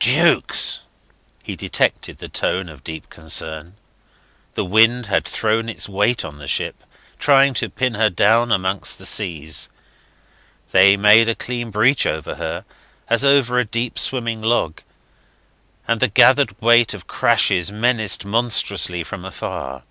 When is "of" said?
2.70-2.82, 16.94-17.06